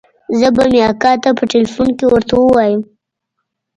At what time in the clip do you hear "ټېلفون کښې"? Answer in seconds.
1.51-2.05